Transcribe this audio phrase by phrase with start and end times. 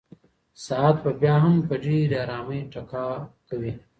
[0.65, 3.05] ساعت به بیا هم په ډېرې ارامۍ ټکا
[3.49, 3.73] کوي.